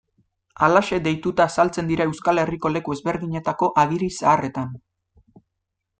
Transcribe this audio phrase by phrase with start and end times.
[0.67, 4.77] Halaxe deituta azaltzen dira Euskal Herriko leku ezberdinetako agiri zaharretan.